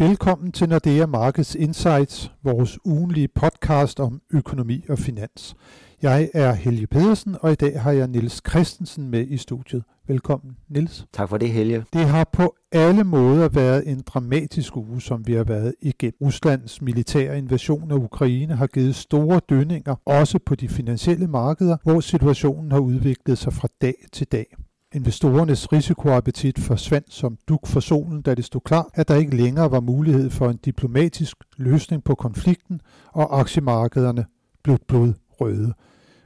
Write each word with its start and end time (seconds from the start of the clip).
Velkommen 0.00 0.52
til 0.52 0.68
Nordea 0.68 1.06
Markets 1.06 1.54
Insights, 1.54 2.32
vores 2.42 2.78
ugenlige 2.84 3.28
podcast 3.28 4.00
om 4.00 4.20
økonomi 4.30 4.84
og 4.88 4.98
finans. 4.98 5.54
Jeg 6.02 6.30
er 6.34 6.52
Helge 6.52 6.86
Pedersen, 6.86 7.36
og 7.40 7.52
i 7.52 7.54
dag 7.54 7.80
har 7.80 7.92
jeg 7.92 8.08
Niels 8.08 8.42
Christensen 8.48 9.10
med 9.10 9.26
i 9.26 9.36
studiet. 9.36 9.84
Velkommen, 10.08 10.56
Niels. 10.68 11.06
Tak 11.12 11.28
for 11.28 11.38
det, 11.38 11.50
Helge. 11.50 11.84
Det 11.92 12.04
har 12.06 12.24
på 12.32 12.54
alle 12.72 13.04
måder 13.04 13.48
været 13.48 13.88
en 13.88 14.02
dramatisk 14.06 14.76
uge, 14.76 15.00
som 15.00 15.26
vi 15.26 15.32
har 15.32 15.44
været 15.44 15.74
igennem. 15.82 16.16
Ruslands 16.20 16.82
militære 16.82 17.38
invasion 17.38 17.90
af 17.90 17.96
Ukraine 17.96 18.56
har 18.56 18.66
givet 18.66 18.94
store 18.94 19.40
dønninger, 19.48 19.94
også 20.06 20.38
på 20.46 20.54
de 20.54 20.68
finansielle 20.68 21.26
markeder, 21.26 21.76
hvor 21.82 22.00
situationen 22.00 22.72
har 22.72 22.78
udviklet 22.78 23.38
sig 23.38 23.52
fra 23.52 23.68
dag 23.80 23.94
til 24.12 24.26
dag. 24.26 24.46
Investorernes 24.94 25.72
risikoappetit 25.72 26.58
forsvandt 26.58 27.12
som 27.12 27.38
duk 27.48 27.66
for 27.66 27.80
solen, 27.80 28.22
da 28.22 28.34
det 28.34 28.44
stod 28.44 28.60
klart, 28.60 28.86
at 28.94 29.08
der 29.08 29.16
ikke 29.16 29.36
længere 29.36 29.70
var 29.70 29.80
mulighed 29.80 30.30
for 30.30 30.48
en 30.48 30.56
diplomatisk 30.56 31.36
løsning 31.56 32.04
på 32.04 32.14
konflikten, 32.14 32.80
og 33.12 33.40
aktiemarkederne 33.40 34.26
blev 34.62 34.78
blodrøde. 34.88 35.74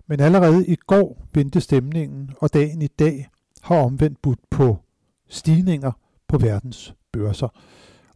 Men 0.07 0.21
allerede 0.21 0.67
i 0.67 0.77
går 0.87 1.27
vendte 1.35 1.61
stemningen, 1.61 2.31
og 2.41 2.55
dagen 2.55 2.83
i 2.83 2.87
dag 2.87 3.29
har 3.63 3.77
omvendt 3.77 4.23
budt 4.23 4.41
på 4.51 4.79
stigninger 5.29 5.93
på 6.29 6.39
verdens 6.39 6.95
børser. 7.13 7.49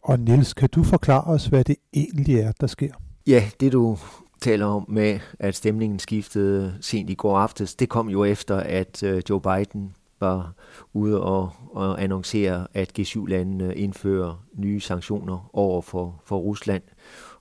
Og 0.03 0.19
Niels, 0.19 0.53
kan 0.53 0.69
du 0.69 0.83
forklare 0.83 1.23
os, 1.23 1.45
hvad 1.45 1.63
det 1.63 1.75
egentlig 1.93 2.35
er, 2.39 2.51
der 2.61 2.67
sker? 2.67 2.93
Ja, 3.27 3.43
det 3.59 3.71
du 3.71 3.97
taler 4.41 4.65
om 4.65 4.85
med, 4.87 5.19
at 5.39 5.55
stemningen 5.55 5.99
skiftede 5.99 6.77
sent 6.81 7.09
i 7.09 7.13
går 7.13 7.37
aftes, 7.37 7.75
det 7.75 7.89
kom 7.89 8.09
jo 8.09 8.23
efter, 8.23 8.57
at 8.57 9.03
øh, 9.03 9.21
Joe 9.29 9.41
Biden 9.41 9.93
var 10.19 10.53
ude 10.93 11.21
og, 11.21 11.51
og 11.71 12.03
annoncere, 12.03 12.67
at 12.73 12.99
G7-landene 12.99 13.75
indfører 13.75 14.43
nye 14.53 14.79
sanktioner 14.79 15.49
over 15.53 15.81
for, 15.81 16.21
for 16.25 16.37
Rusland. 16.37 16.83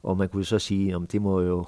Og 0.02 0.16
man 0.16 0.28
kunne 0.28 0.44
så 0.44 0.58
sige, 0.58 0.94
at 0.94 1.12
det 1.12 1.22
må 1.22 1.40
jo 1.40 1.64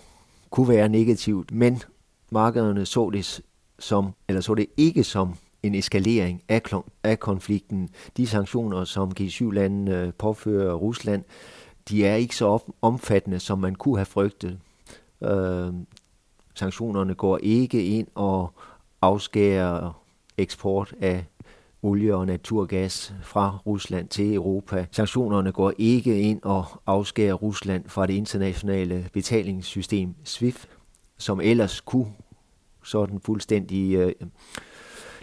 kunne 0.50 0.68
være 0.68 0.88
negativt, 0.88 1.52
men 1.52 1.82
markederne 2.30 2.86
så 2.86 3.10
det 3.10 3.40
som, 3.78 4.14
eller 4.28 4.40
så 4.40 4.54
det 4.54 4.66
ikke 4.76 5.04
som 5.04 5.34
en 5.62 5.74
eskalering 5.74 6.42
af, 6.48 6.62
af 7.04 7.20
konflikten. 7.20 7.88
De 8.16 8.26
sanktioner, 8.26 8.84
som 8.84 9.12
G7-landene 9.20 10.12
påfører 10.18 10.74
Rusland, 10.74 11.24
de 11.88 12.06
er 12.06 12.14
ikke 12.14 12.36
så 12.36 12.58
omfattende, 12.82 13.38
som 13.38 13.58
man 13.58 13.74
kunne 13.74 13.96
have 13.96 14.06
frygtet. 14.06 14.58
Øh, 15.22 15.72
sanktionerne 16.54 17.14
går 17.14 17.38
ikke 17.42 17.84
ind 17.84 18.06
og 18.14 18.52
afskærer 19.02 19.99
eksport 20.40 20.94
af 21.00 21.24
olie 21.82 22.14
og 22.14 22.26
naturgas 22.26 23.14
fra 23.22 23.58
Rusland 23.66 24.08
til 24.08 24.34
Europa. 24.34 24.86
Sanktionerne 24.92 25.52
går 25.52 25.72
ikke 25.78 26.20
ind 26.20 26.42
og 26.42 26.64
afskærer 26.86 27.34
Rusland 27.34 27.88
fra 27.88 28.06
det 28.06 28.14
internationale 28.14 29.08
betalingssystem 29.12 30.14
SWIFT, 30.24 30.68
som 31.18 31.40
ellers 31.40 31.80
kunne 31.80 32.12
sådan 32.84 33.20
fuldstændig 33.20 33.94
øh, 33.94 34.12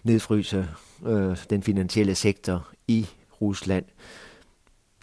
nedfryse 0.04 0.68
øh, 1.06 1.38
den 1.50 1.64
finansielle 1.64 2.16
sektor 2.16 2.68
i 2.88 3.08
Rusland. 3.42 3.86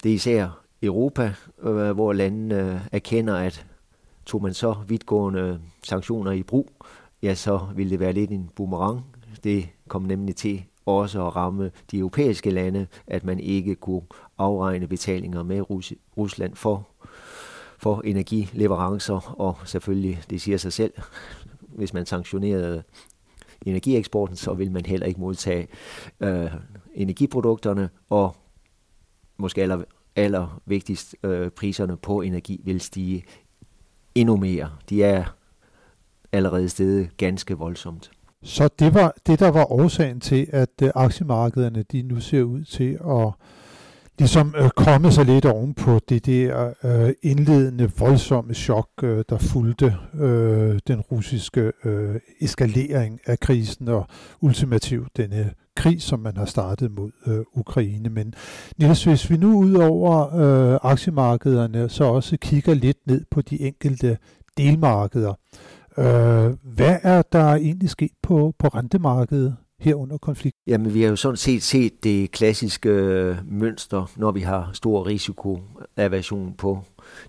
Det 0.03 0.11
er 0.11 0.15
især 0.15 0.59
Europa, 0.83 1.33
øh, 1.61 1.91
hvor 1.91 2.13
landene 2.13 2.73
øh, 2.73 2.79
erkender, 2.91 3.35
at 3.35 3.65
tog 4.25 4.41
man 4.41 4.53
så 4.53 4.75
vidtgående 4.87 5.39
øh, 5.39 5.55
sanktioner 5.83 6.31
i 6.31 6.43
brug, 6.43 6.71
ja, 7.23 7.35
så 7.35 7.59
ville 7.75 7.89
det 7.89 7.99
være 7.99 8.13
lidt 8.13 8.31
en 8.31 8.49
boomerang. 8.55 9.05
Det 9.45 9.69
kom 9.87 10.01
nemlig 10.01 10.35
til 10.35 10.63
også 10.85 11.27
at 11.27 11.35
ramme 11.35 11.71
de 11.91 11.97
europæiske 11.97 12.49
lande, 12.49 12.87
at 13.07 13.23
man 13.23 13.39
ikke 13.39 13.75
kunne 13.75 14.01
afregne 14.37 14.87
betalinger 14.87 15.43
med 15.43 15.61
Rus- 15.69 15.93
Rusland 16.17 16.55
for, 16.55 16.87
for 17.77 18.01
energileverancer, 18.01 19.35
og 19.39 19.57
selvfølgelig, 19.65 20.23
det 20.29 20.41
siger 20.41 20.57
sig 20.57 20.73
selv, 20.73 20.93
hvis 21.61 21.93
man 21.93 22.05
sanktionerede 22.05 22.83
energieksporten, 23.65 24.35
så 24.35 24.53
vil 24.53 24.71
man 24.71 24.85
heller 24.85 25.07
ikke 25.07 25.19
modtage 25.19 25.67
øh, 26.19 26.51
energiprodukterne, 26.93 27.89
og 28.09 28.35
måske 29.37 29.61
aller, 29.61 29.83
aller 30.15 30.61
vigtigst, 30.65 31.15
øh, 31.23 31.49
priserne 31.49 31.97
på 31.97 32.21
energi 32.21 32.61
vil 32.63 32.81
stige 32.81 33.25
endnu 34.15 34.37
mere. 34.37 34.69
De 34.89 35.03
er 35.03 35.35
allerede 36.31 36.69
steget 36.69 37.17
ganske 37.17 37.57
voldsomt. 37.57 38.11
Så 38.45 38.69
det 38.79 38.93
var 38.93 39.13
det, 39.27 39.39
der 39.39 39.51
var 39.51 39.71
årsagen 39.71 40.19
til, 40.19 40.47
at 40.49 40.69
øh, 40.81 40.89
aktiemarkederne 40.95 41.83
de 41.91 42.01
nu 42.01 42.19
ser 42.19 42.43
ud 42.43 42.63
til 42.63 42.97
at 43.09 43.33
ligesom 44.19 44.55
øh, 44.57 44.69
komme 44.69 45.11
sig 45.11 45.25
lidt 45.25 45.45
oven 45.45 45.73
på 45.73 45.99
det 46.09 46.25
der 46.25 46.73
øh, 46.83 47.13
indledende 47.23 47.91
voldsomme 47.99 48.53
chok, 48.53 48.89
øh, 49.03 49.23
der 49.29 49.37
fulgte 49.37 49.95
øh, 50.13 50.79
den 50.87 51.01
russiske 51.01 51.71
øh, 51.85 52.15
eskalering 52.41 53.19
af 53.25 53.39
krisen 53.39 53.87
og 53.87 54.07
ultimativt 54.41 55.17
denne 55.17 55.51
krig, 55.75 56.01
som 56.01 56.19
man 56.19 56.37
har 56.37 56.45
startet 56.45 56.91
mod 56.91 57.11
øh, 57.27 57.39
Ukraine. 57.53 58.09
Men 58.09 58.33
Niels, 58.77 59.03
hvis 59.03 59.29
vi 59.29 59.37
nu 59.37 59.57
ud 59.57 59.73
over 59.73 60.35
øh, 60.35 60.79
aktiemarkederne 60.83 61.89
så 61.89 62.03
også 62.03 62.37
kigger 62.37 62.73
lidt 62.73 63.07
ned 63.07 63.25
på 63.31 63.41
de 63.41 63.61
enkelte 63.61 64.17
delmarkeder, 64.57 65.29
øh, 65.29 65.74
Øh, 65.97 66.53
hvad 66.63 66.97
er 67.03 67.21
der 67.21 67.55
egentlig 67.55 67.89
sket 67.89 68.11
på, 68.21 68.53
på 68.59 68.67
rentemarkedet? 68.67 69.55
her 69.79 69.95
under 69.95 70.17
konflikt? 70.17 70.55
Jamen, 70.67 70.93
vi 70.93 71.01
har 71.01 71.09
jo 71.09 71.15
sådan 71.15 71.37
set 71.37 71.63
set 71.63 72.03
det 72.03 72.31
klassiske 72.31 72.89
øh, 72.89 73.37
mønster, 73.45 74.11
når 74.15 74.31
vi 74.31 74.39
har 74.39 74.69
stor 74.73 75.05
risikoaversion 75.05 76.53
på 76.57 76.79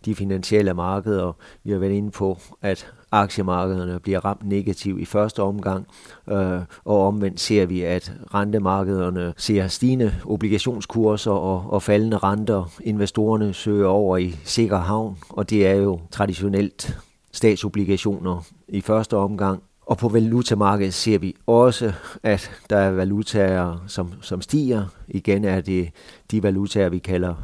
de 0.05 0.15
finansielle 0.15 0.75
markeder. 0.75 1.33
Vi 1.65 1.71
har 1.71 1.79
været 1.79 1.93
inde 1.93 2.11
på, 2.11 2.39
at 2.63 2.93
aktiemarkederne 3.13 4.01
bliver 4.01 4.25
ramt 4.25 4.49
negativt 4.49 5.01
i 5.01 5.05
første 5.05 5.43
omgang, 5.43 5.87
øh, 6.31 6.61
og 6.85 7.07
omvendt 7.07 7.41
ser 7.41 7.67
vi, 7.67 7.83
at 7.83 8.13
rentemarkederne 8.35 9.35
ser 9.37 9.69
stigende 9.69 10.15
obligationskurser 10.25 11.31
og, 11.31 11.73
og 11.73 11.83
faldende 11.83 12.19
renter. 12.19 12.73
Investorerne 12.85 13.55
søger 13.55 13.89
over 13.89 14.17
i 14.17 14.37
sikker 14.45 14.79
havn, 14.79 15.17
og 15.29 15.51
det 15.51 15.67
er 15.67 15.75
jo 15.75 16.01
traditionelt 16.11 16.99
statsobligationer 17.37 18.43
i 18.69 18.81
første 18.81 19.17
omgang, 19.17 19.63
og 19.87 19.99
på 19.99 20.09
valutamarkedet 20.09 20.95
ser 20.95 21.19
vi 21.19 21.35
også, 21.47 21.93
at 22.23 22.51
der 22.71 22.77
er 22.77 22.91
valutaer, 22.91 23.85
som, 23.87 24.13
som 24.21 24.41
stiger. 24.41 24.85
Igen 25.09 25.45
er 25.45 25.61
det 25.61 25.91
de 26.31 26.43
valutaer, 26.43 26.89
vi 26.89 26.99
kalder 26.99 27.35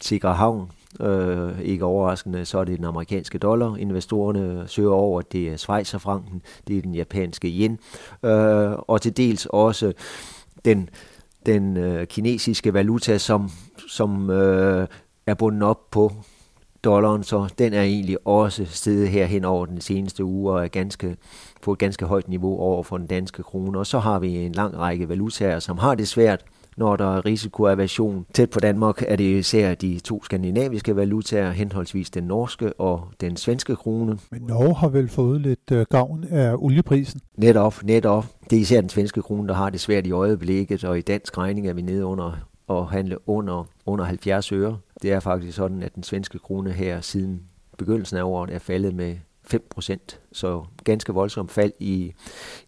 sikre 0.00 0.34
havn. 0.34 0.70
Øh, 1.00 1.60
ikke 1.60 1.84
overraskende, 1.84 2.44
så 2.44 2.58
er 2.58 2.64
det 2.64 2.78
den 2.78 2.84
amerikanske 2.84 3.38
dollar. 3.38 3.76
Investorerne 3.76 4.64
søger 4.68 4.90
over, 4.90 5.22
det 5.22 5.48
er 5.48 5.56
Schweizerfranken, 5.56 6.42
det 6.68 6.78
er 6.78 6.82
den 6.82 6.94
japanske 6.94 7.48
yen, 7.48 7.78
øh, 8.22 8.72
og 8.78 9.00
til 9.00 9.16
dels 9.16 9.46
også 9.50 9.92
den, 10.64 10.88
den 11.46 11.76
øh, 11.76 12.06
kinesiske 12.06 12.74
valuta, 12.74 13.18
som, 13.18 13.50
som 13.88 14.30
øh, 14.30 14.86
er 15.26 15.34
bundet 15.34 15.62
op 15.62 15.90
på 15.90 16.12
dollaren, 16.84 17.22
så 17.22 17.48
den 17.58 17.72
er 17.72 17.82
egentlig 17.82 18.26
også 18.26 18.64
steget 18.64 19.08
her 19.08 19.26
hen 19.26 19.44
over 19.44 19.66
den 19.66 19.80
seneste 19.80 20.24
uge 20.24 20.52
og 20.52 20.64
er 20.64 20.68
ganske, 20.68 21.16
på 21.62 21.72
et 21.72 21.78
ganske 21.78 22.04
højt 22.04 22.28
niveau 22.28 22.58
over 22.58 22.82
for 22.82 22.98
den 22.98 23.06
danske 23.06 23.42
krone. 23.42 23.78
Og 23.78 23.86
så 23.86 23.98
har 23.98 24.18
vi 24.18 24.36
en 24.36 24.52
lang 24.52 24.78
række 24.78 25.08
valutaer, 25.08 25.58
som 25.58 25.78
har 25.78 25.94
det 25.94 26.08
svært, 26.08 26.44
når 26.76 26.96
der 26.96 27.16
er 27.16 27.26
risikoaversion. 27.26 28.26
Tæt 28.34 28.50
på 28.50 28.60
Danmark 28.60 29.02
er 29.08 29.16
det 29.16 29.38
især 29.38 29.74
de 29.74 29.98
to 29.98 30.24
skandinaviske 30.24 30.96
valutaer, 30.96 31.50
henholdsvis 31.50 32.10
den 32.10 32.24
norske 32.24 32.72
og 32.72 33.08
den 33.20 33.36
svenske 33.36 33.76
krone. 33.76 34.18
Men 34.30 34.42
Norge 34.42 34.74
har 34.74 34.88
vel 34.88 35.08
fået 35.08 35.40
lidt 35.40 35.72
øh, 35.72 35.86
gavn 35.90 36.24
af 36.30 36.54
olieprisen? 36.58 37.20
Netop, 37.36 37.82
netop. 37.84 38.26
Det 38.50 38.56
er 38.56 38.60
især 38.60 38.80
den 38.80 38.90
svenske 38.90 39.22
krone, 39.22 39.48
der 39.48 39.54
har 39.54 39.70
det 39.70 39.80
svært 39.80 40.06
i 40.06 40.10
øjeblikket, 40.10 40.84
og 40.84 40.98
i 40.98 41.00
dansk 41.00 41.38
regning 41.38 41.68
er 41.68 41.72
vi 41.72 41.82
nede 41.82 42.04
under 42.04 42.38
at 42.70 42.86
handle 42.86 43.28
under, 43.28 43.68
under 43.86 44.04
70 44.04 44.52
øre. 44.52 44.78
Det 45.02 45.12
er 45.12 45.20
faktisk 45.20 45.56
sådan, 45.56 45.82
at 45.82 45.94
den 45.94 46.02
svenske 46.02 46.38
krone 46.38 46.72
her 46.72 47.00
siden 47.00 47.42
begyndelsen 47.78 48.16
af 48.16 48.22
året 48.22 48.50
er 48.50 48.58
faldet 48.58 48.94
med 48.94 49.16
5%, 49.54 49.96
så 50.32 50.64
ganske 50.84 51.12
voldsomt 51.12 51.50
fald 51.50 51.72
i, 51.78 52.12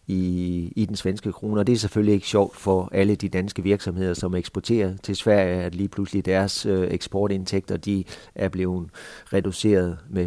i, 0.07 0.73
i 0.75 0.85
den 0.85 0.95
svenske 0.95 1.31
krone, 1.31 1.61
og 1.61 1.67
det 1.67 1.73
er 1.73 1.77
selvfølgelig 1.77 2.13
ikke 2.13 2.27
sjovt 2.27 2.55
for 2.57 2.89
alle 2.91 3.15
de 3.15 3.29
danske 3.29 3.63
virksomheder, 3.63 4.13
som 4.13 4.35
eksporterer 4.35 4.97
til 5.03 5.15
Sverige, 5.15 5.63
at 5.63 5.75
lige 5.75 5.89
pludselig 5.89 6.25
deres 6.25 6.65
øh, 6.65 6.87
eksportindtægter 6.91 7.77
de 7.77 8.03
er 8.35 8.49
blevet 8.49 8.89
reduceret 9.33 9.97
med 10.09 10.25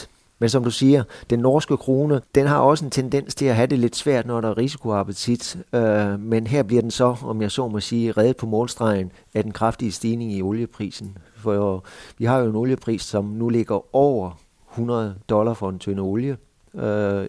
5%. 0.00 0.06
Men 0.38 0.48
som 0.48 0.64
du 0.64 0.70
siger, 0.70 1.04
den 1.30 1.38
norske 1.38 1.76
krone, 1.76 2.20
den 2.34 2.46
har 2.46 2.58
også 2.58 2.84
en 2.84 2.90
tendens 2.90 3.34
til 3.34 3.46
at 3.46 3.56
have 3.56 3.66
det 3.66 3.78
lidt 3.78 3.96
svært, 3.96 4.26
når 4.26 4.40
der 4.40 4.48
er 4.48 4.58
risikoappetit. 4.58 5.58
Øh, 5.72 6.20
men 6.20 6.46
her 6.46 6.62
bliver 6.62 6.82
den 6.82 6.90
så, 6.90 7.16
om 7.22 7.42
jeg 7.42 7.50
så 7.50 7.68
må 7.68 7.80
sige, 7.80 8.12
reddet 8.12 8.36
på 8.36 8.46
målstregen 8.46 9.12
af 9.34 9.42
den 9.42 9.52
kraftige 9.52 9.92
stigning 9.92 10.32
i 10.32 10.42
olieprisen. 10.42 11.18
For 11.36 11.84
vi 12.18 12.24
har 12.24 12.38
jo 12.38 12.50
en 12.50 12.56
oliepris, 12.56 13.02
som 13.02 13.24
nu 13.24 13.48
ligger 13.48 13.96
over 13.96 14.40
100 14.72 15.14
dollar 15.28 15.54
for 15.54 15.68
en 15.68 15.78
tynde 15.78 16.02
olie. 16.02 16.36
Øh, 16.74 17.28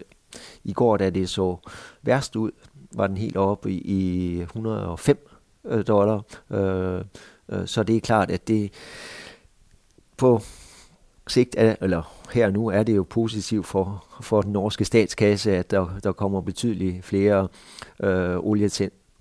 I 0.64 0.72
går, 0.72 0.96
da 0.96 1.10
det 1.10 1.28
så 1.28 1.56
værst 2.02 2.36
ud, 2.36 2.50
var 2.92 3.06
den 3.06 3.16
helt 3.16 3.36
oppe 3.36 3.72
i, 3.72 3.78
i 3.78 4.40
105 4.40 5.28
øh, 5.64 5.86
dollar. 5.86 6.22
Øh, 6.50 7.04
øh, 7.48 7.66
så 7.66 7.82
det 7.82 7.96
er 7.96 8.00
klart, 8.00 8.30
at 8.30 8.48
det, 8.48 8.72
på 10.16 10.40
sigt, 11.26 11.54
er, 11.58 11.76
eller 11.80 12.17
her 12.32 12.50
nu 12.50 12.66
er 12.66 12.82
det 12.82 12.96
jo 12.96 13.06
positivt 13.10 13.66
for, 13.66 14.04
for 14.20 14.42
den 14.42 14.52
norske 14.52 14.84
statskasse, 14.84 15.56
at 15.56 15.70
der, 15.70 15.86
der 16.04 16.12
kommer 16.12 16.40
betydeligt 16.40 17.04
flere 17.04 17.48
øh, 18.02 18.36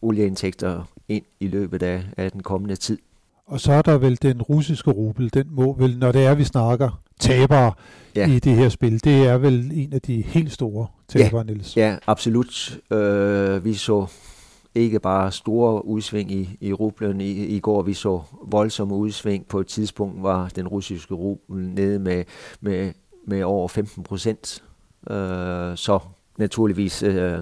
olieindtægter 0.01 0.83
ind 1.07 1.23
i 1.39 1.47
løbet 1.47 1.83
af, 1.83 2.03
af 2.17 2.31
den 2.31 2.43
kommende 2.43 2.75
tid. 2.75 2.97
Og 3.45 3.59
så 3.59 3.71
er 3.71 3.81
der 3.81 3.97
vel 3.97 4.21
den 4.21 4.41
russiske 4.41 4.91
rubel, 4.91 5.33
den 5.33 5.47
må 5.51 5.75
vel, 5.79 5.97
når 5.97 6.11
det 6.11 6.25
er, 6.25 6.35
vi 6.35 6.43
snakker 6.43 7.01
tabere 7.19 7.71
ja. 8.15 8.29
i 8.29 8.39
det 8.39 8.55
her 8.55 8.69
spil, 8.69 9.03
det 9.03 9.27
er 9.27 9.37
vel 9.37 9.71
en 9.73 9.93
af 9.93 10.01
de 10.01 10.21
helt 10.21 10.51
store 10.51 10.87
tabere, 11.07 11.37
ja. 11.47 11.53
Niels. 11.53 11.77
Ja, 11.77 11.97
absolut. 12.07 12.79
Øh, 12.91 13.65
vi 13.65 13.73
så 13.73 14.05
ikke 14.77 14.99
bare 14.99 15.31
store 15.31 15.85
udsving 15.85 16.31
i, 16.31 16.57
i 16.61 16.73
rublen 16.73 17.21
i, 17.21 17.31
i 17.31 17.59
går, 17.59 17.81
vi 17.81 17.93
så 17.93 18.21
voldsomme 18.43 18.95
udsving. 18.95 19.47
På 19.47 19.59
et 19.59 19.67
tidspunkt 19.67 20.23
var 20.23 20.49
den 20.55 20.67
russiske 20.67 21.13
rubel 21.13 21.67
nede 21.69 21.99
med, 21.99 22.23
med, 22.61 22.93
med 23.27 23.43
over 23.43 23.67
15 23.67 24.03
procent. 24.03 24.63
Øh, 25.09 25.77
så 25.77 25.99
naturligvis 26.37 27.03
øh, 27.03 27.37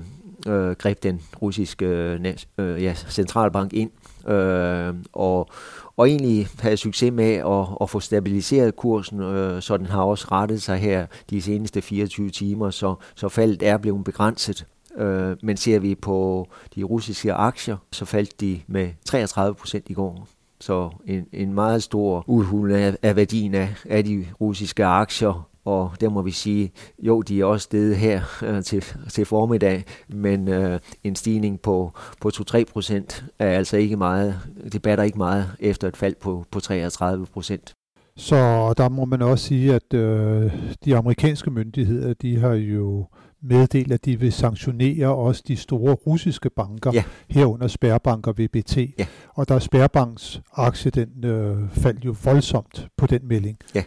øh, 0.48 0.72
greb 0.72 1.04
den 1.04 1.22
russiske 1.42 1.86
øh, 1.86 2.36
øh, 2.58 2.84
ja, 2.84 2.94
centralbank 2.94 3.74
ind 3.74 3.92
øh, 4.28 4.94
og, 5.14 5.50
og 5.98 6.10
egentlig 6.10 6.48
havde 6.60 6.78
succes 6.78 7.12
med 7.12 7.34
at, 7.34 7.68
at 7.82 7.90
få 7.90 8.00
stabiliseret 8.00 8.76
kursen, 8.76 9.22
øh, 9.22 9.62
så 9.62 9.78
den 9.78 9.86
har 9.86 10.02
også 10.02 10.28
rettet 10.32 10.62
sig 10.62 10.78
her 10.78 11.06
de 11.30 11.42
seneste 11.42 11.82
24 11.82 12.30
timer, 12.30 12.70
så, 12.70 12.96
så 13.16 13.30
faldet 13.30 13.68
er 13.68 13.78
blevet 13.78 14.04
begrænset. 14.04 14.66
Øh, 14.98 15.38
men 15.44 15.58
ser 15.58 15.80
vi 15.80 15.96
på 15.96 16.48
de 16.76 16.84
russiske 16.84 17.34
aktier, 17.34 17.78
så 17.92 18.06
faldt 18.06 18.42
de 18.42 18.62
med 18.68 18.90
33 19.06 19.56
procent 19.56 19.90
i 19.90 19.94
går. 19.94 20.28
Så 20.60 20.90
en, 21.06 21.26
en 21.34 21.54
meget 21.54 21.84
stor 21.84 22.24
udhuling 22.28 22.80
af, 22.80 22.98
af 23.02 23.16
værdien 23.16 23.56
af, 23.56 23.76
af 23.86 24.04
de 24.04 24.26
russiske 24.42 24.86
aktier, 24.86 25.48
og 25.66 25.92
der 26.02 26.10
må 26.10 26.22
vi 26.22 26.32
sige, 26.32 26.72
jo, 27.00 27.22
de 27.22 27.42
er 27.42 27.46
også 27.46 27.64
steget 27.64 27.96
her 27.96 28.22
øh, 28.44 28.64
til, 28.64 28.84
til 29.10 29.26
formiddag, 29.26 29.84
men 30.08 30.48
øh, 30.48 30.80
en 31.04 31.16
stigning 31.16 31.62
på, 31.62 31.92
på 32.22 32.32
2-3 32.36 32.64
procent 32.64 33.26
er 33.40 33.50
altså 33.50 33.78
ikke 33.78 33.98
meget, 33.98 34.40
det 34.72 34.82
batter 34.82 35.04
ikke 35.04 35.18
meget 35.18 35.52
efter 35.60 35.88
et 35.88 35.98
fald 35.98 36.16
på, 36.16 36.46
på 36.52 36.60
33 36.60 37.26
procent. 37.26 37.74
Så 38.18 38.74
der 38.78 38.90
må 38.90 39.06
man 39.06 39.22
også 39.22 39.46
sige, 39.46 39.76
at 39.76 39.94
øh, 39.94 40.52
de 40.86 40.96
amerikanske 40.98 41.52
myndigheder, 41.52 42.14
de 42.14 42.40
har 42.40 42.54
jo 42.54 43.06
meddelt, 43.42 43.92
at 43.92 44.06
de 44.06 44.20
vil 44.20 44.32
sanktionere 44.32 45.08
også 45.16 45.44
de 45.48 45.58
store 45.58 45.94
russiske 45.94 46.50
banker, 46.50 46.92
ja. 46.94 47.04
herunder 47.30 47.68
Spærbank 47.68 48.28
og 48.28 48.38
VBT. 48.38 48.78
Ja. 48.78 49.06
Og 49.34 49.50
der 49.50 49.56
er 49.56 49.60
Spærbanks 49.60 50.42
aktie, 50.54 50.92
den 50.92 51.26
øh, 51.26 51.70
faldt 51.72 52.06
jo 52.06 52.16
voldsomt 52.24 52.88
på 52.98 53.08
den 53.08 53.28
melding. 53.28 53.58
Ja. 53.76 53.84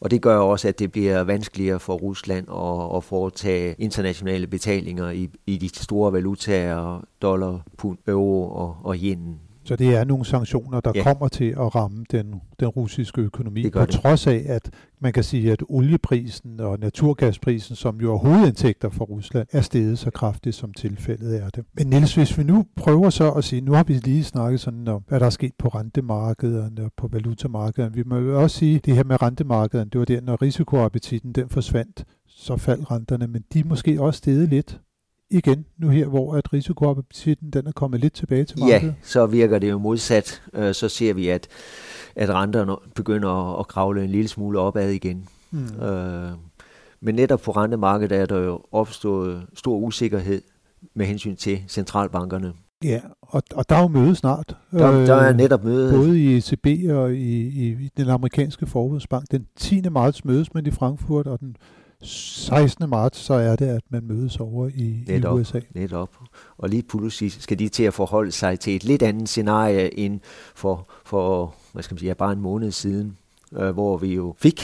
Og 0.00 0.10
det 0.10 0.22
gør 0.22 0.38
også, 0.38 0.68
at 0.68 0.78
det 0.78 0.92
bliver 0.92 1.22
vanskeligere 1.22 1.80
for 1.80 1.94
Rusland 1.94 2.48
at, 2.50 2.96
at 2.96 3.04
foretage 3.04 3.74
internationale 3.78 4.46
betalinger 4.46 5.10
i, 5.10 5.28
i 5.46 5.56
de 5.56 5.68
store 5.68 6.12
valutaer, 6.12 7.04
dollar, 7.22 7.60
pund, 7.78 7.98
euro 8.08 8.50
og, 8.50 8.76
og 8.84 8.96
yen. 8.96 9.40
Så 9.64 9.76
det 9.76 9.94
er 9.94 10.04
nogle 10.04 10.24
sanktioner, 10.24 10.80
der 10.80 10.92
ja. 10.94 11.02
kommer 11.02 11.28
til 11.28 11.44
at 11.50 11.74
ramme 11.74 12.04
den, 12.10 12.34
den 12.60 12.68
russiske 12.68 13.20
økonomi, 13.20 13.70
på 13.70 13.80
det. 13.80 13.88
trods 13.88 14.26
af, 14.26 14.44
at 14.46 14.70
man 15.00 15.12
kan 15.12 15.24
sige, 15.24 15.52
at 15.52 15.62
olieprisen 15.68 16.60
og 16.60 16.78
naturgasprisen, 16.78 17.76
som 17.76 18.00
jo 18.00 18.14
er 18.14 18.18
hovedindtægter 18.18 18.88
for 18.88 19.04
Rusland, 19.04 19.46
er 19.52 19.60
steget 19.60 19.98
så 19.98 20.10
kraftigt, 20.10 20.56
som 20.56 20.72
tilfældet 20.72 21.42
er 21.42 21.48
det. 21.48 21.64
Men 21.74 21.86
Niels, 21.86 22.14
hvis 22.14 22.38
vi 22.38 22.44
nu 22.44 22.64
prøver 22.76 23.10
så 23.10 23.30
at 23.30 23.44
sige, 23.44 23.60
nu 23.60 23.72
har 23.72 23.84
vi 23.84 23.92
lige 23.92 24.24
snakket 24.24 24.60
sådan 24.60 24.88
om, 24.88 25.02
hvad 25.08 25.20
der 25.20 25.26
er 25.26 25.30
sket 25.30 25.52
på 25.58 25.68
rentemarkederne 25.68 26.84
og 26.84 26.92
på 26.96 27.08
valutamarkederne. 27.08 27.94
Vi 27.94 28.02
må 28.06 28.16
jo 28.16 28.42
også 28.42 28.58
sige, 28.58 28.76
at 28.76 28.84
det 28.84 28.94
her 28.94 29.04
med 29.04 29.22
rentemarkederne, 29.22 29.90
det 29.90 29.98
var 29.98 30.04
der, 30.04 30.20
når 30.20 30.42
risikoappetitten 30.42 31.32
den 31.32 31.48
forsvandt, 31.48 32.04
så 32.26 32.56
faldt 32.56 32.90
renterne, 32.90 33.26
men 33.26 33.44
de 33.52 33.60
er 33.60 33.64
måske 33.64 34.00
også 34.00 34.18
steget 34.18 34.48
lidt 34.48 34.80
igen 35.32 35.64
nu 35.78 35.88
her, 35.88 36.06
hvor 36.06 36.34
at 36.34 36.52
risikoappetitten 36.52 37.50
den 37.50 37.66
er 37.66 37.72
kommet 37.72 38.00
lidt 38.00 38.14
tilbage 38.14 38.44
til 38.44 38.58
markedet? 38.60 38.82
Ja, 38.82 38.92
så 39.02 39.26
virker 39.26 39.58
det 39.58 39.70
jo 39.70 39.78
modsat. 39.78 40.42
Øh, 40.54 40.74
så 40.74 40.88
ser 40.88 41.14
vi, 41.14 41.28
at, 41.28 41.48
at 42.16 42.30
renterne 42.30 42.76
begynder 42.94 43.60
at 43.60 43.68
kravle 43.68 44.04
en 44.04 44.10
lille 44.10 44.28
smule 44.28 44.58
opad 44.58 44.90
igen. 44.90 45.28
Mm. 45.50 45.82
Øh, 45.82 46.30
men 47.00 47.14
netop 47.14 47.40
på 47.40 47.50
rentemarkedet 47.50 48.18
er 48.18 48.26
der 48.26 48.38
jo 48.38 48.60
opstået 48.72 49.46
stor 49.54 49.76
usikkerhed 49.76 50.42
med 50.94 51.06
hensyn 51.06 51.36
til 51.36 51.62
centralbankerne. 51.68 52.52
Ja, 52.84 53.00
og, 53.22 53.42
og 53.54 53.68
der 53.68 53.76
er 53.76 53.80
jo 53.80 53.88
møde 53.88 54.14
snart. 54.14 54.56
Der, 54.72 55.06
der 55.06 55.14
er 55.14 55.30
øh, 55.30 55.36
netop 55.36 55.64
møde. 55.64 55.92
Både 55.92 56.20
i 56.20 56.36
ECB 56.36 56.90
og 56.90 57.14
i, 57.14 57.48
i, 57.48 57.68
i 57.68 57.90
den 57.96 58.08
amerikanske 58.08 58.66
forbundsbank. 58.66 59.30
Den 59.30 59.46
10. 59.56 59.82
marts 59.90 60.24
mødes 60.24 60.54
man 60.54 60.66
i 60.66 60.70
Frankfurt, 60.70 61.26
og 61.26 61.40
den 61.40 61.56
16. 62.02 62.90
marts, 62.90 63.18
så 63.18 63.34
er 63.34 63.56
det, 63.56 63.66
at 63.66 63.82
man 63.90 64.04
mødes 64.04 64.40
over 64.40 64.68
i, 64.74 65.04
netop, 65.06 65.38
i 65.38 65.40
USA. 65.40 65.60
Netop. 65.74 66.10
Og 66.58 66.68
lige 66.68 66.82
pludselig 66.82 67.32
skal 67.32 67.58
de 67.58 67.68
til 67.68 67.82
at 67.82 67.94
forholde 67.94 68.32
sig 68.32 68.60
til 68.60 68.76
et 68.76 68.84
lidt 68.84 69.02
andet 69.02 69.28
scenarie 69.28 69.98
end 69.98 70.20
for, 70.54 70.88
for 71.04 71.54
hvad 71.72 71.82
skal 71.82 71.94
man 71.94 71.98
sige, 71.98 72.14
bare 72.14 72.32
en 72.32 72.40
måned 72.40 72.70
siden 72.70 73.16
øh, 73.56 73.70
hvor 73.70 73.96
vi 73.96 74.14
jo 74.14 74.34
fik 74.38 74.62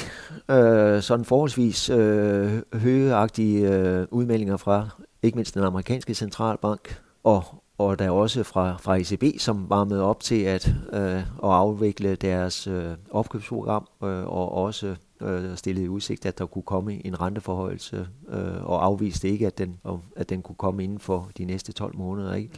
øh, 0.50 1.02
sådan 1.02 1.24
forholdsvis 1.24 1.90
øh, 1.90 2.62
højeagtige 2.74 3.68
øh, 3.68 4.06
udmeldinger 4.10 4.56
fra 4.56 4.88
ikke 5.22 5.36
mindst 5.36 5.54
den 5.54 5.62
amerikanske 5.62 6.14
centralbank, 6.14 7.00
og, 7.24 7.44
og 7.78 7.98
der 7.98 8.10
også 8.10 8.42
fra, 8.42 8.76
fra 8.80 8.96
ECB, 8.96 9.40
som 9.40 9.66
var 9.68 9.84
med 9.84 10.00
op 10.00 10.20
til 10.20 10.42
at, 10.42 10.74
øh, 10.92 11.16
at 11.18 11.24
afvikle 11.42 12.14
deres 12.14 12.66
øh, 12.66 12.90
opkøbsprogram, 13.10 13.88
øh, 14.02 14.26
og 14.26 14.52
også 14.52 14.96
øh, 15.20 15.56
stillede 15.56 15.84
i 15.84 15.88
udsigt, 15.88 16.26
at 16.26 16.38
der 16.38 16.46
kunne 16.46 16.62
komme 16.62 17.06
en 17.06 17.20
renteforhøjelse, 17.20 18.08
øh, 18.28 18.64
og 18.64 18.84
afviste 18.84 19.28
ikke, 19.28 19.46
at 19.46 19.58
den, 19.58 19.80
at 20.16 20.28
den 20.28 20.42
kunne 20.42 20.56
komme 20.56 20.84
inden 20.84 20.98
for 20.98 21.30
de 21.38 21.44
næste 21.44 21.72
12 21.72 21.96
måneder. 21.96 22.34
Ikke? 22.34 22.50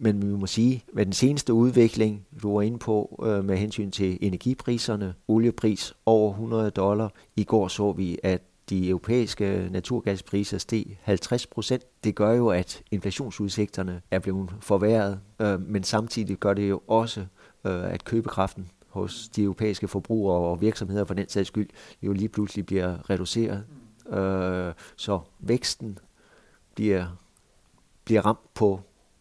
Men 0.00 0.22
vi 0.22 0.26
må 0.26 0.46
sige, 0.46 0.84
at 0.98 1.06
den 1.06 1.12
seneste 1.12 1.52
udvikling, 1.52 2.26
du 2.42 2.54
var 2.54 2.62
inde 2.62 2.78
på 2.78 3.24
øh, 3.26 3.44
med 3.44 3.56
hensyn 3.56 3.90
til 3.90 4.18
energipriserne, 4.20 5.14
oliepris 5.28 5.94
over 6.06 6.30
100 6.30 6.70
dollar. 6.70 7.12
I 7.36 7.44
går 7.44 7.68
så 7.68 7.92
vi, 7.92 8.18
at 8.22 8.42
de 8.70 8.88
europæiske 8.88 9.68
naturgaspriser 9.70 10.58
steg 10.58 10.98
50 11.02 11.46
procent. 11.46 12.04
Det 12.04 12.14
gør 12.14 12.32
jo, 12.32 12.48
at 12.48 12.82
inflationsudsigterne 12.90 14.02
er 14.10 14.18
blevet 14.18 14.50
forværret, 14.60 15.20
øh, 15.40 15.60
men 15.60 15.82
samtidig 15.82 16.36
gør 16.36 16.54
det 16.54 16.68
jo 16.68 16.80
også, 16.88 17.20
øh, 17.64 17.92
at 17.92 18.04
købekraften 18.04 18.68
hos 18.98 19.28
de 19.28 19.42
europæiske 19.42 19.88
forbrugere 19.88 20.36
og 20.36 20.60
virksomheder 20.60 21.04
for 21.04 21.14
den 21.14 21.28
sags 21.28 21.48
skyld, 21.48 21.68
jo 22.02 22.12
lige 22.12 22.28
pludselig 22.28 22.66
bliver 22.66 23.10
reduceret. 23.10 23.64
Øh, 24.10 24.72
så 24.96 25.20
væksten 25.40 25.98
bliver, 26.74 27.06
bliver 28.04 28.26
ramt 28.26 28.54
på, 28.54 28.80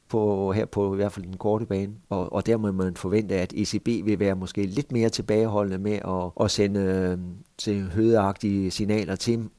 på, 0.10 0.52
her 0.52 0.66
på 0.66 0.94
i 0.94 0.96
hvert 0.96 1.12
fald 1.12 1.26
den 1.26 1.38
korte 1.38 1.66
bane, 1.66 1.94
og, 2.10 2.34
og 2.34 2.46
der 2.46 2.58
må 2.58 2.72
man 2.72 2.96
forvente, 2.96 3.36
at 3.36 3.54
ECB 3.54 3.88
vil 3.88 4.20
være 4.20 4.36
måske 4.36 4.64
lidt 4.64 4.92
mere 4.92 5.10
tilbageholdende 5.10 5.78
med 5.78 5.94
at, 5.94 6.46
at 6.46 6.52
sende 6.52 6.80
øh, 6.80 7.18
til 7.58 7.84
hødeagtige 7.92 8.72
signaler 8.72 9.16
til, 9.16 9.50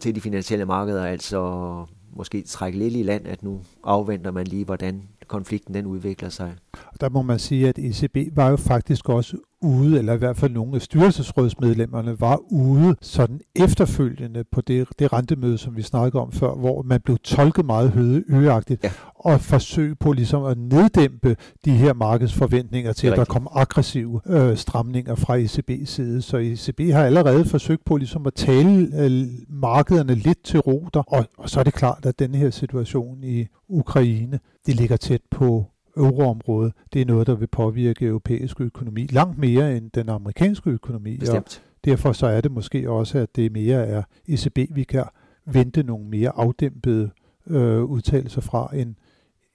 til 0.00 0.14
de 0.14 0.20
finansielle 0.20 0.64
markeder, 0.64 1.04
altså 1.04 1.84
måske 2.16 2.42
trække 2.42 2.78
lidt 2.78 2.94
i 2.94 3.02
land, 3.02 3.26
at 3.26 3.42
nu 3.42 3.60
afventer 3.84 4.30
man 4.30 4.46
lige, 4.46 4.64
hvordan 4.64 5.02
konflikten 5.26 5.74
den 5.74 5.86
udvikler 5.86 6.28
sig. 6.28 6.56
Der 7.00 7.08
må 7.08 7.22
man 7.22 7.38
sige, 7.38 7.68
at 7.68 7.78
ECB 7.78 8.36
var 8.36 8.50
jo 8.50 8.56
faktisk 8.56 9.08
også 9.08 9.36
ude, 9.62 9.98
eller 9.98 10.12
i 10.12 10.16
hvert 10.16 10.36
fald 10.36 10.52
nogle 10.52 10.74
af 10.74 10.82
styrelsesrådsmedlemmerne 10.82 12.20
var 12.20 12.40
ude 12.52 12.96
sådan 13.00 13.40
efterfølgende 13.56 14.44
på 14.52 14.60
det, 14.60 14.88
det 14.98 15.12
rentemøde, 15.12 15.58
som 15.58 15.76
vi 15.76 15.82
snakkede 15.82 16.22
om 16.22 16.32
før, 16.32 16.54
hvor 16.54 16.82
man 16.82 17.00
blev 17.00 17.18
tolket 17.18 17.66
meget 17.66 17.90
høje, 17.90 18.22
øgeagtigt, 18.28 18.84
ja. 18.84 18.90
og 19.14 19.40
forsøg 19.40 19.98
på 19.98 20.12
ligesom 20.12 20.44
at 20.44 20.58
neddæmpe 20.58 21.36
de 21.64 21.70
her 21.70 21.94
markedsforventninger 21.94 22.92
til, 22.92 23.06
at 23.06 23.16
der 23.16 23.24
kom 23.24 23.48
aggressive 23.54 24.20
øh, 24.26 24.56
stramninger 24.56 25.14
fra 25.14 25.38
ECB's 25.38 25.84
side. 25.84 26.22
Så 26.22 26.36
ECB 26.36 26.92
har 26.92 27.04
allerede 27.04 27.44
forsøgt 27.44 27.84
på 27.84 27.96
ligesom 27.96 28.26
at 28.26 28.34
tale 28.34 28.88
øh, 29.04 29.26
markederne 29.48 30.14
lidt 30.14 30.44
til 30.44 30.60
roter, 30.60 31.00
og, 31.00 31.24
og 31.38 31.50
så 31.50 31.60
er 31.60 31.64
det 31.64 31.74
klart, 31.74 32.06
at 32.06 32.18
den 32.18 32.34
her 32.34 32.50
situation 32.50 33.24
i 33.24 33.46
Ukraine, 33.68 34.40
det 34.66 34.76
ligger 34.76 34.96
tæt 34.96 35.20
på 35.30 35.66
euroområdet, 35.96 36.72
det 36.92 37.00
er 37.00 37.06
noget, 37.06 37.26
der 37.26 37.34
vil 37.34 37.46
påvirke 37.46 38.06
europæisk 38.06 38.60
økonomi 38.60 39.06
langt 39.06 39.38
mere 39.38 39.76
end 39.76 39.90
den 39.90 40.08
amerikanske 40.08 40.70
økonomi. 40.70 41.16
Bestemt. 41.16 41.62
Og 41.64 41.84
derfor 41.84 42.12
så 42.12 42.26
er 42.26 42.40
det 42.40 42.52
måske 42.52 42.90
også, 42.90 43.18
at 43.18 43.36
det 43.36 43.52
mere 43.52 43.86
er 43.86 44.02
ECB, 44.28 44.58
vi 44.70 44.84
kan 44.84 45.04
vente 45.46 45.82
nogle 45.82 46.06
mere 46.06 46.30
afdæmpede 46.36 47.10
øh, 47.46 47.84
udtalelser 47.84 48.40
fra 48.40 48.76
en, 48.76 48.96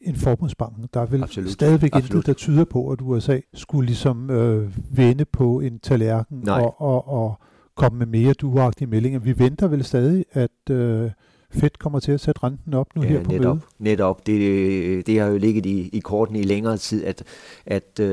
en 0.01 0.15
forbundsbanken. 0.15 0.85
Der 0.93 1.01
er 1.01 1.05
vel 1.05 1.23
Absolut. 1.23 1.51
stadigvæk 1.51 1.89
Absolut. 1.93 2.11
intet, 2.11 2.25
der 2.25 2.33
tyder 2.33 2.65
på, 2.65 2.89
at 2.89 3.01
USA 3.01 3.39
skulle 3.53 3.85
ligesom 3.85 4.29
øh, 4.29 4.71
vende 4.97 5.25
på 5.25 5.59
en 5.59 5.79
tallerken 5.79 6.49
og, 6.49 6.81
og, 6.81 7.07
og 7.07 7.39
komme 7.75 7.99
med 7.99 8.05
mere 8.05 8.33
duagtige 8.33 8.87
meldinger. 8.87 9.19
Vi 9.19 9.39
venter 9.39 9.67
vel 9.67 9.83
stadig, 9.83 10.25
at 10.31 10.69
øh, 10.69 11.11
Fed 11.55 11.69
kommer 11.79 11.99
til 11.99 12.11
at 12.11 12.19
sætte 12.19 12.43
renten 12.43 12.73
op 12.73 12.95
nu 12.95 13.03
ja, 13.03 13.09
her 13.09 13.23
på 13.23 13.31
netop, 13.31 13.55
mødet? 13.55 13.61
Netop. 13.79 14.27
Det, 14.27 15.07
det 15.07 15.19
har 15.19 15.27
jo 15.27 15.37
ligget 15.37 15.65
i, 15.65 15.89
i 15.93 15.99
korten 15.99 16.35
i 16.35 16.43
længere 16.43 16.77
tid, 16.77 17.05
at, 17.05 17.23
at 17.65 17.99
uh, 17.99 18.05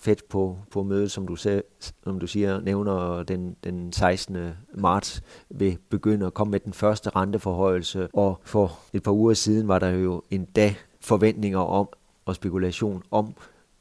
Fed 0.00 0.16
på, 0.30 0.58
på 0.70 0.82
mødet, 0.82 1.10
som 1.10 1.26
du, 1.26 1.36
sag, 1.36 1.62
som 2.04 2.20
du 2.20 2.26
siger, 2.26 2.60
nævner 2.60 3.22
den, 3.22 3.56
den 3.64 3.92
16. 3.92 4.36
marts, 4.74 5.22
vil 5.50 5.78
begynde 5.90 6.26
at 6.26 6.34
komme 6.34 6.50
med 6.50 6.60
den 6.60 6.72
første 6.72 7.10
renteforhøjelse. 7.10 8.08
Og 8.12 8.40
for 8.44 8.78
et 8.92 9.02
par 9.02 9.12
uger 9.12 9.34
siden 9.34 9.68
var 9.68 9.78
der 9.78 9.90
jo 9.90 10.22
endda 10.30 10.74
forventninger 11.00 11.58
om 11.58 11.88
og 12.26 12.34
spekulation 12.34 13.02
om, 13.10 13.34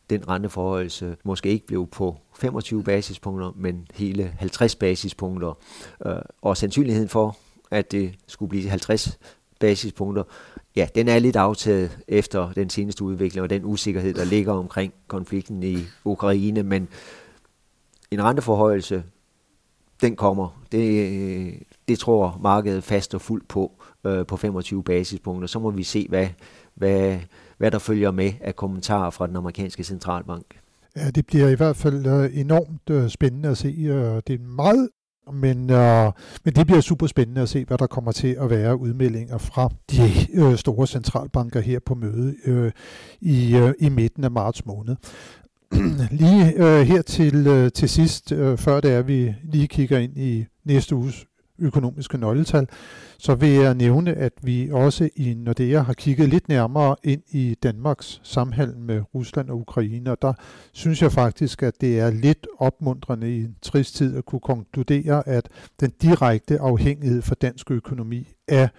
den 0.10 0.30
renteforhøjelse 0.30 1.16
måske 1.24 1.50
ikke 1.50 1.68
blev 1.68 1.88
på 1.88 2.18
25 2.40 2.84
basispunkter, 2.84 3.52
men 3.56 3.88
hele 3.94 4.34
50 4.38 4.76
basispunkter. 4.76 5.58
Øh, 6.06 6.16
og 6.42 6.58
sandsynligheden 6.58 7.10
for, 7.10 7.38
at 7.74 7.92
det 7.92 8.16
skulle 8.28 8.50
blive 8.50 8.70
50 8.70 9.20
basispunkter, 9.60 10.24
ja, 10.76 10.88
den 10.96 11.08
er 11.08 11.20
lidt 11.20 11.36
aftaget 11.36 12.00
efter 12.08 12.52
den 12.52 12.70
seneste 12.70 13.04
udvikling 13.04 13.44
og 13.44 13.50
den 13.50 13.66
usikkerhed, 13.66 14.14
der 14.14 14.26
ligger 14.26 14.54
omkring 14.54 14.94
konflikten 15.08 15.64
i 15.64 15.78
Ukraine, 16.06 16.64
men 16.64 16.88
en 18.12 18.24
renteforhøjelse, 18.24 19.04
den 20.02 20.16
kommer. 20.16 20.64
Det, 20.72 21.12
øh, 21.12 21.54
det 21.88 22.00
tror 22.00 22.40
markedet 22.42 22.84
fast 22.84 23.16
og 23.16 23.22
fuldt 23.22 23.48
på, 23.48 23.72
øh, 24.06 24.26
på 24.26 24.38
25 24.38 24.84
basispunkter. 24.84 25.48
Så 25.48 25.60
må 25.60 25.72
vi 25.72 25.84
se, 25.84 26.06
hvad, 26.10 26.28
hvad, 26.76 27.20
hvad 27.58 27.72
der 27.72 27.80
følger 27.80 28.12
med 28.12 28.34
af 28.42 28.56
kommentarer 28.56 29.10
fra 29.10 29.28
den 29.28 29.36
amerikanske 29.36 29.84
centralbank. 29.84 30.46
Ja, 30.96 31.12
det 31.12 31.28
bliver 31.28 31.50
i 31.50 31.56
hvert 31.56 31.76
fald 31.76 32.06
øh, 32.06 32.40
enormt 32.40 32.90
øh, 32.90 33.10
spændende 33.10 33.50
at 33.50 33.58
se. 33.58 33.76
Det 34.28 34.34
er 34.34 34.40
meget 34.40 34.90
men, 35.32 35.70
øh, 35.70 36.12
men 36.44 36.54
det 36.56 36.68
bliver 36.68 36.82
super 36.82 37.08
spændende 37.08 37.42
at 37.42 37.50
se, 37.50 37.66
hvad 37.66 37.78
der 37.78 37.88
kommer 37.88 38.12
til 38.12 38.38
at 38.40 38.50
være 38.50 38.78
udmeldinger 38.78 39.38
fra 39.38 39.70
de 39.92 40.02
øh, 40.34 40.58
store 40.58 40.88
centralbanker 40.88 41.60
her 41.60 41.80
på 41.86 41.96
møde 41.96 42.36
øh, 42.46 42.72
i, 43.22 43.56
øh, 43.56 43.74
i 43.80 43.90
midten 43.90 44.24
af 44.24 44.32
marts 44.32 44.66
måned. 44.66 44.96
lige 46.12 46.54
øh, 46.56 46.82
her 46.82 47.02
til, 47.02 47.48
øh, 47.48 47.72
til 47.72 47.90
sidst, 47.90 48.32
øh, 48.32 48.58
før 48.58 48.82
det 48.82 48.92
er, 48.92 49.02
vi 49.02 49.36
lige 49.44 49.68
kigger 49.68 49.98
ind 49.98 50.18
i 50.18 50.46
næste 50.66 50.96
uges 50.96 51.26
økonomiske 51.60 52.18
nøgletal, 52.18 52.68
så 53.18 53.36
vil 53.36 53.50
jeg 53.50 53.76
nævne, 53.76 54.14
at 54.14 54.34
vi 54.42 54.70
også 54.72 55.10
i 55.16 55.34
Nordea 55.34 55.80
har 55.80 55.94
kigget 55.94 56.30
lidt 56.30 56.50
nærmere 56.50 56.96
ind 57.04 57.22
i 57.32 57.56
Danmarks 57.64 58.22
samhandel 58.24 58.78
med 58.78 59.02
Rusland 59.16 59.50
og 59.50 59.58
Ukraine, 59.60 60.12
og 60.12 60.22
der 60.22 60.34
synes 60.74 61.02
jeg 61.02 61.12
faktisk, 61.12 61.64
at 61.64 61.82
det 61.82 62.00
er 62.00 62.12
lidt 62.12 62.48
opmuntrende 62.58 63.38
i 63.38 63.40
en 63.40 63.56
trist 63.62 63.96
tid 63.96 64.18
at 64.18 64.26
kunne 64.26 64.42
konkludere, 64.42 65.28
at 65.28 65.50
den 65.80 65.92
direkte 66.02 66.60
afhængighed 66.60 67.22
for 67.22 67.36
dansk 67.36 67.72
økonomi 67.72 68.28
af 68.48 68.70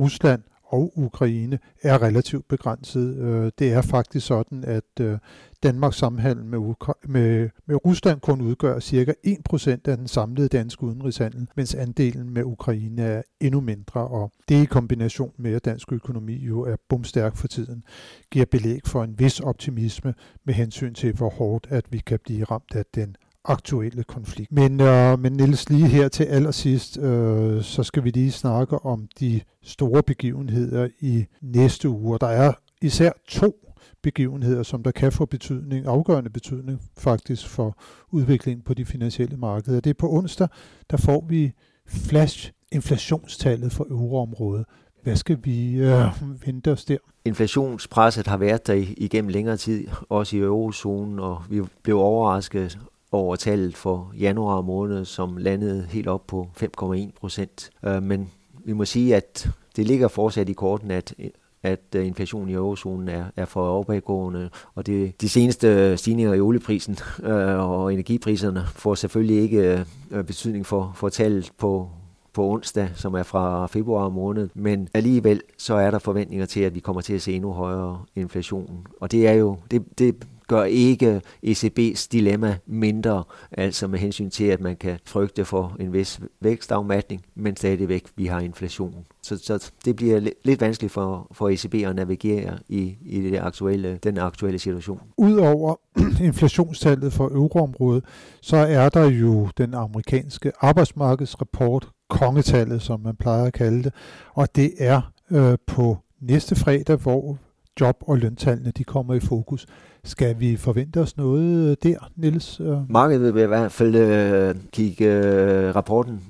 Rusland 0.00 0.42
og 0.72 0.92
Ukraine 0.96 1.58
er 1.82 2.02
relativt 2.02 2.48
begrænset. 2.48 3.16
Øh, 3.16 3.52
det 3.58 3.72
er 3.72 3.82
faktisk 3.82 4.26
sådan, 4.26 4.64
at 4.64 5.00
øh, 5.00 5.18
Danmarks 5.62 5.96
samhandel 5.96 6.44
med, 6.44 6.58
Ukra- 6.58 7.06
med, 7.08 7.48
med 7.66 7.86
Rusland 7.86 8.20
kun 8.20 8.40
udgør 8.40 8.80
cirka 8.80 9.12
1% 9.26 9.70
af 9.70 9.96
den 9.96 10.08
samlede 10.08 10.48
danske 10.48 10.82
udenrigshandel, 10.82 11.48
mens 11.56 11.74
andelen 11.74 12.30
med 12.30 12.42
Ukraine 12.44 13.02
er 13.02 13.22
endnu 13.40 13.60
mindre, 13.60 14.00
og 14.00 14.32
det 14.48 14.62
i 14.62 14.64
kombination 14.64 15.32
med, 15.38 15.54
at 15.54 15.64
dansk 15.64 15.92
økonomi 15.92 16.34
jo 16.34 16.60
er 16.60 16.76
bumstærk 16.88 17.36
for 17.36 17.48
tiden, 17.48 17.84
giver 18.30 18.46
belæg 18.50 18.80
for 18.86 19.04
en 19.04 19.18
vis 19.18 19.40
optimisme 19.40 20.14
med 20.44 20.54
hensyn 20.54 20.94
til, 20.94 21.12
hvor 21.12 21.30
hårdt 21.30 21.66
at 21.70 21.92
vi 21.92 21.98
kan 21.98 22.18
blive 22.24 22.44
ramt 22.44 22.74
af 22.74 22.84
den 22.94 23.16
aktuelle 23.44 24.04
konflikt. 24.04 24.52
Men, 24.52 24.80
øh, 24.80 25.18
men 25.18 25.32
Niels, 25.32 25.70
lige 25.70 25.88
her 25.88 26.08
til 26.08 26.24
allersidst, 26.24 26.98
øh, 26.98 27.62
så 27.62 27.82
skal 27.82 28.04
vi 28.04 28.10
lige 28.10 28.32
snakke 28.32 28.78
om 28.78 29.08
de 29.20 29.40
store 29.62 30.02
begivenheder 30.02 30.88
i 31.00 31.24
næste 31.40 31.88
uge. 31.88 32.18
Der 32.18 32.26
er 32.26 32.52
især 32.82 33.10
to 33.28 33.54
begivenheder, 34.02 34.62
som 34.62 34.82
der 34.82 34.90
kan 34.90 35.12
få 35.12 35.26
betydning, 35.26 35.86
afgørende 35.86 36.30
betydning 36.30 36.80
faktisk 36.98 37.48
for 37.48 37.78
udviklingen 38.10 38.62
på 38.62 38.74
de 38.74 38.84
finansielle 38.84 39.36
markeder. 39.36 39.80
Det 39.80 39.90
er 39.90 39.94
på 39.94 40.12
onsdag, 40.12 40.48
der 40.90 40.96
får 40.96 41.24
vi 41.28 41.52
flash 41.86 42.52
inflationstallet 42.72 43.72
for 43.72 43.86
euroområdet. 43.90 44.64
Hvad 45.02 45.16
skal 45.16 45.38
vi 45.42 45.74
øh, 45.74 46.04
vente 46.46 46.72
os 46.72 46.84
der? 46.84 46.96
Inflationspresset 47.24 48.26
har 48.26 48.36
været 48.36 48.66
der 48.66 48.84
igennem 48.96 49.28
længere 49.28 49.56
tid, 49.56 49.86
også 50.08 50.36
i 50.36 50.40
eurozonen, 50.40 51.18
og 51.18 51.42
vi 51.50 51.62
blev 51.82 51.98
overrasket 51.98 52.78
over 53.12 53.36
tallet 53.36 53.76
for 53.76 54.12
januar 54.18 54.60
måned, 54.60 55.04
som 55.04 55.36
landede 55.36 55.86
helt 55.90 56.08
op 56.08 56.26
på 56.26 56.48
5,1 56.62 57.10
procent. 57.20 57.70
Øh, 57.84 58.02
men 58.02 58.30
vi 58.64 58.72
må 58.72 58.84
sige, 58.84 59.16
at 59.16 59.48
det 59.76 59.86
ligger 59.86 60.08
fortsat 60.08 60.48
i 60.48 60.52
korten, 60.52 60.90
at 60.90 61.14
at 61.62 61.80
øh, 61.96 62.06
inflationen 62.06 62.48
i 62.48 62.52
eurozonen 62.52 63.08
er, 63.08 63.24
er 63.36 63.44
for 63.44 63.78
opadgående, 63.78 64.50
og 64.74 64.86
det, 64.86 65.20
de 65.20 65.28
seneste 65.28 65.68
øh, 65.68 65.98
stigninger 65.98 66.34
i 66.34 66.40
olieprisen 66.40 66.98
øh, 67.30 67.70
og 67.70 67.92
energipriserne 67.92 68.64
får 68.74 68.94
selvfølgelig 68.94 69.42
ikke 69.42 69.84
øh, 70.10 70.24
betydning 70.24 70.66
for, 70.66 70.92
for 70.94 71.08
tallet 71.08 71.50
på, 71.58 71.90
på 72.32 72.50
onsdag, 72.50 72.90
som 72.94 73.14
er 73.14 73.22
fra 73.22 73.66
februar 73.66 74.08
måned, 74.08 74.48
men 74.54 74.88
alligevel 74.94 75.40
så 75.58 75.74
er 75.74 75.90
der 75.90 75.98
forventninger 75.98 76.46
til, 76.46 76.60
at 76.60 76.74
vi 76.74 76.80
kommer 76.80 77.02
til 77.02 77.14
at 77.14 77.22
se 77.22 77.32
endnu 77.32 77.52
højere 77.52 78.04
inflation. 78.14 78.86
Og 79.00 79.12
det 79.12 79.28
er 79.28 79.32
jo, 79.32 79.56
det, 79.70 79.98
det 79.98 80.16
gør 80.52 80.64
ikke 80.64 81.20
ECB's 81.46 82.08
dilemma 82.12 82.58
mindre, 82.66 83.24
altså 83.52 83.86
med 83.86 83.98
hensyn 83.98 84.30
til, 84.30 84.44
at 84.44 84.60
man 84.60 84.76
kan 84.76 84.98
frygte 85.04 85.44
for 85.44 85.76
en 85.80 85.92
vis 85.92 86.20
vækstafmatning, 86.40 87.22
men 87.34 87.56
stadigvæk 87.56 88.04
vi 88.16 88.26
har 88.26 88.40
inflation. 88.40 89.06
Så, 89.22 89.38
så 89.38 89.72
det 89.84 89.96
bliver 89.96 90.20
lidt 90.44 90.60
vanskeligt 90.60 90.92
for, 90.92 91.28
for 91.32 91.48
ECB 91.48 91.74
at 91.74 91.96
navigere 91.96 92.58
i, 92.68 92.96
i 93.02 93.20
det 93.20 93.38
aktuelle, 93.38 93.98
den 94.02 94.18
aktuelle 94.18 94.58
situation. 94.58 95.00
Udover 95.16 95.74
inflationstallet 96.28 97.12
for 97.12 97.28
euroområdet, 97.28 98.04
så 98.40 98.56
er 98.56 98.88
der 98.88 99.10
jo 99.10 99.48
den 99.58 99.74
amerikanske 99.74 100.52
arbejdsmarkedsrapport, 100.60 101.88
kongetallet, 102.10 102.82
som 102.82 103.00
man 103.00 103.16
plejer 103.16 103.44
at 103.44 103.52
kalde 103.52 103.82
det, 103.82 103.92
og 104.34 104.56
det 104.56 104.72
er 104.78 105.12
øh, 105.30 105.58
på 105.66 105.98
næste 106.20 106.56
fredag, 106.56 106.96
hvor 106.96 107.38
job- 107.80 108.02
og 108.06 108.18
løntallene 108.18 108.70
de 108.70 108.84
kommer 108.84 109.14
i 109.14 109.20
fokus. 109.20 109.66
Skal 110.04 110.40
vi 110.40 110.56
forvente 110.56 111.00
os 111.00 111.16
noget 111.16 111.70
øh, 111.70 111.76
der, 111.82 112.10
Niels? 112.16 112.60
Øh, 112.60 112.90
Markedet 112.90 113.34
vil 113.34 113.42
i 113.42 113.46
hvert 113.46 113.72
fald 113.72 113.94
øh, 113.94 114.54
kigge 114.72 115.04
øh, 115.04 115.76
rapporten 115.76 116.20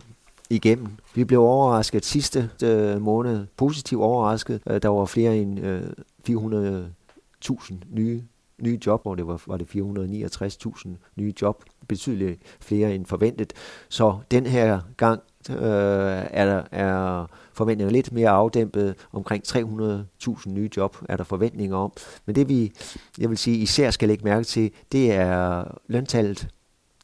igennem. 0.51 0.89
Vi 1.15 1.25
blev 1.25 1.41
overrasket 1.41 2.05
sidste 2.05 2.51
øh, 2.65 3.01
måned, 3.03 3.47
positivt 3.57 4.03
overrasket. 4.03 4.61
Øh, 4.71 4.83
der 4.83 4.89
var 4.89 5.05
flere 5.05 5.37
end 5.37 5.61
øh, 5.61 5.83
400.000 7.51 7.75
nye 7.91 8.23
nye 8.63 8.79
job, 8.87 9.03
hvor 9.03 9.15
det 9.15 9.27
var, 9.27 9.43
var 9.47 9.57
det 9.57 9.69
469.000 9.77 10.89
nye 11.17 11.35
job, 11.43 11.65
betydeligt 11.89 12.41
flere 12.61 12.95
end 12.95 13.07
forventet. 13.07 13.53
Så 13.89 14.19
den 14.31 14.47
her 14.47 14.81
gang 14.97 15.21
øh, 15.51 15.57
er, 16.31 16.45
der, 16.45 16.63
er 16.71 17.27
forventninger 17.55 17.93
lidt 17.93 18.13
mere 18.13 18.31
afdæmpet. 18.31 18.95
Omkring 19.13 19.45
300.000 19.49 20.51
nye 20.51 20.71
job 20.77 20.97
er 21.09 21.17
der 21.17 21.25
forventninger 21.25 21.77
om. 21.77 21.93
Men 22.27 22.35
det 22.35 22.49
vi, 22.49 22.73
jeg 23.19 23.31
vil 23.31 23.39
sige, 23.39 23.57
især 23.57 23.91
skal 23.91 24.09
lægge 24.09 24.25
mærke 24.25 24.45
til, 24.45 24.71
det 24.93 25.13
er 25.13 25.65
løntallet, 25.87 26.49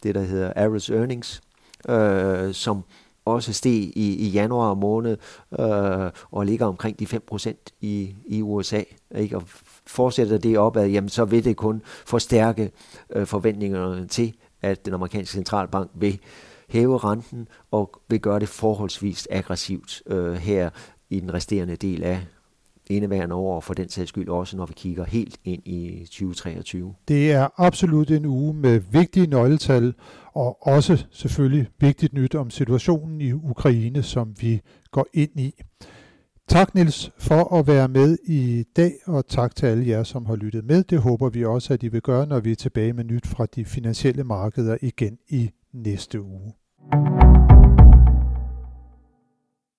det 0.03 0.15
der 0.15 0.23
hedder 0.23 0.53
average 0.57 0.95
earnings, 0.95 1.43
øh, 1.89 2.55
som 2.55 2.85
også 3.25 3.53
steg 3.53 3.73
i, 3.73 4.17
i 4.19 4.29
januar 4.29 4.75
måned 4.75 5.17
øh, 5.61 6.11
og 6.31 6.47
ligger 6.47 6.67
omkring 6.67 6.99
de 6.99 7.07
5% 7.33 7.55
i, 7.81 8.15
i 8.27 8.43
USA. 8.43 8.83
Ikke? 9.17 9.37
Og 9.37 9.43
fortsætter 9.87 10.39
det 10.39 10.59
opad, 10.59 10.89
jamen 10.89 11.09
så 11.09 11.25
vil 11.25 11.45
det 11.45 11.57
kun 11.57 11.83
forstærke 12.07 12.71
øh, 13.11 13.27
forventningerne 13.27 14.07
til, 14.07 14.35
at 14.63 14.87
den 14.87 14.95
amerikanske 14.95 15.33
centralbank 15.33 15.91
vil 15.95 16.19
hæve 16.69 16.99
renten 16.99 17.49
og 17.71 18.01
vil 18.09 18.21
gøre 18.21 18.41
det 18.41 18.49
forholdsvis 18.49 19.29
aggressivt 19.31 20.03
øh, 20.07 20.33
her 20.33 20.71
i 21.11 21.21
den 21.21 21.35
resterende 21.35 21.77
del 21.77 22.03
af 22.03 22.27
indeværende 22.91 23.35
år, 23.35 23.57
og 23.57 23.65
for 23.65 23.75
den 23.75 23.89
sags 23.89 24.09
skyld 24.09 24.29
også, 24.29 24.57
når 24.57 24.67
vi 24.67 24.73
kigger 24.77 25.05
helt 25.05 25.37
ind 25.45 25.63
i 25.67 26.05
2023. 26.05 26.95
Det 27.09 27.33
er 27.33 27.49
absolut 27.57 28.11
en 28.11 28.27
uge 28.27 28.55
med 28.55 28.81
vigtige 28.91 29.27
nøgletal, 29.27 29.95
og 30.35 30.67
også 30.67 31.05
selvfølgelig 31.11 31.69
vigtigt 31.81 32.13
nyt 32.13 32.35
om 32.35 32.51
situationen 32.51 33.21
i 33.21 33.33
Ukraine, 33.33 34.03
som 34.03 34.35
vi 34.41 34.61
går 34.91 35.07
ind 35.15 35.41
i. 35.41 35.55
Tak 36.49 36.75
Nils 36.75 37.13
for 37.19 37.55
at 37.55 37.67
være 37.67 37.89
med 37.89 38.19
i 38.25 38.65
dag, 38.77 38.93
og 39.07 39.27
tak 39.27 39.57
til 39.57 39.67
alle 39.67 39.89
jer, 39.89 40.03
som 40.03 40.27
har 40.27 40.37
lyttet 40.37 40.65
med. 40.65 40.85
Det 40.85 40.99
håber 40.99 41.29
vi 41.29 41.45
også, 41.45 41.75
at 41.75 41.83
I 41.83 41.89
vil 41.89 42.03
gøre, 42.03 42.27
når 42.27 42.41
vi 42.41 42.53
er 42.53 42.57
tilbage 42.57 42.93
med 42.93 43.05
nyt 43.05 43.27
fra 43.27 43.47
de 43.47 43.65
finansielle 43.65 44.25
markeder 44.25 44.77
igen 44.83 45.19
i 45.29 45.51
næste 45.73 46.23
uge. 46.23 46.53